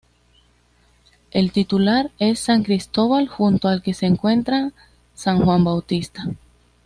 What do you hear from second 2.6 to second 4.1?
Cristóbal junto al que se